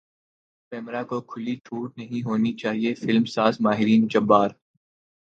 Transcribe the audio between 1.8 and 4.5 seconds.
نہیں ہونی چاہیے فلم ساز مہرین جبار